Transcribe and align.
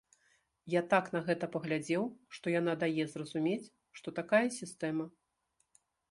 Я 0.73 0.81
так 0.93 1.09
на 1.15 1.19
гэта 1.27 1.49
паглядзеў, 1.55 2.03
што 2.37 2.53
яна 2.59 2.73
дае 2.83 3.03
зразумець, 3.13 3.71
што 3.99 4.07
такая 4.21 4.41
сістэма. 4.59 5.05